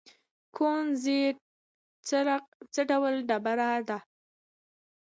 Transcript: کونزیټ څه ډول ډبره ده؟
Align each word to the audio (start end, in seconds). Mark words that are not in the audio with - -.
کونزیټ 0.55 1.35
څه 2.73 2.81
ډول 2.89 3.15
ډبره 3.29 3.69
ده؟ 3.87 3.97